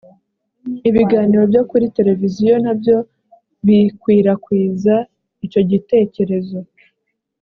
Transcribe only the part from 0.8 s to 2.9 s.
ibiganiro byo kuri tereviziyo na